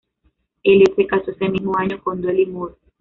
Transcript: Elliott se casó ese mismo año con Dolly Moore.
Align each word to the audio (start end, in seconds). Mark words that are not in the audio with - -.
Elliott 0.63 0.95
se 0.95 1.05
casó 1.05 1.29
ese 1.29 1.47
mismo 1.47 1.77
año 1.77 2.01
con 2.01 2.23
Dolly 2.23 2.47
Moore. 2.47 2.73